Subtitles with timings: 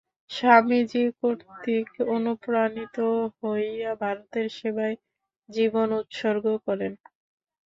[0.31, 2.97] স্বামীজী কর্তৃক অনুপ্রাণিত
[3.37, 4.95] হইয়া ভারতের সেবায়
[5.49, 6.93] জীবন উৎসর্গ করেন।